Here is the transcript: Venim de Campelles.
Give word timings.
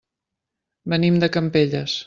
Venim 0.95 1.21
de 1.25 1.31
Campelles. 1.37 1.99